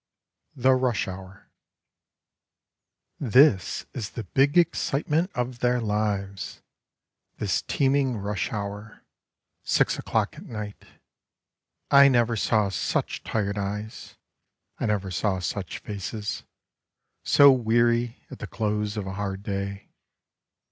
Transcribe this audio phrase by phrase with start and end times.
[0.55, 1.47] THE RUSH HOUR
[3.21, 6.63] TpHIS is the big excitement of their lives!
[7.35, 9.03] —^ This teeming rush hour—
[9.63, 10.85] six o'clock at night.
[11.91, 14.15] I never saw such tired eyes;
[14.79, 16.45] I never saw such faces,
[17.21, 19.89] So weary at the close of a hard day.